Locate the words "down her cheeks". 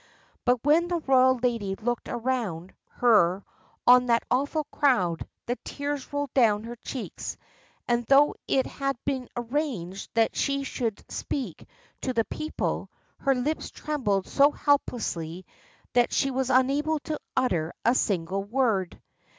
6.33-7.37